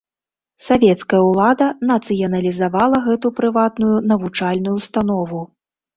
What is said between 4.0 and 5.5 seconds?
навучальную ўстанову.